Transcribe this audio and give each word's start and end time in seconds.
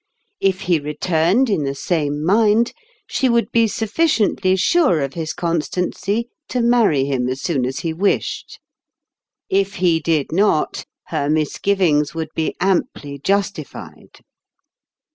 If 0.39 0.61
he 0.61 0.79
returned 0.79 1.47
in 1.47 1.63
the 1.63 1.75
same 1.75 2.25
mind, 2.25 2.73
she 3.05 3.29
would 3.29 3.51
be 3.51 3.67
sufficiently 3.67 4.55
sure 4.55 4.99
of 4.99 5.13
his 5.13 5.31
constancy 5.31 6.27
to 6.49 6.59
marry 6.61 7.05
him 7.05 7.29
as 7.29 7.41
soon 7.43 7.67
as 7.67 7.85
lie 7.85 7.93
wished: 7.93 8.59
if 9.47 9.75
he 9.75 9.99
did 9.99 10.31
not, 10.31 10.85
her 11.09 11.29
misgivings 11.29 12.15
would 12.15 12.33
be 12.33 12.55
amply 12.59 13.19
justified. 13.19 14.21